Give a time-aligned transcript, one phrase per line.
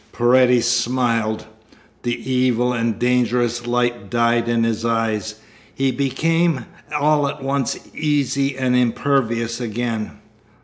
[0.13, 1.45] Paredes smiled.
[2.01, 5.35] The evil and dangerous light died in his eyes.
[5.75, 6.65] He became
[6.99, 10.13] all at once easy and impervious again.